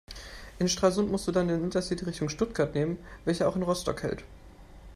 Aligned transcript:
In 0.57 0.67
Stralsund 0.67 1.11
musst 1.11 1.27
du 1.27 1.31
dann 1.31 1.47
den 1.47 1.63
Intercity 1.63 2.01
in 2.01 2.07
Richtung 2.09 2.27
Stuttgart 2.29 2.73
nehmen, 2.73 2.97
welcher 3.23 3.47
auch 3.47 3.55
in 3.55 3.61
Rostock 3.61 4.01
hält. 4.01 4.23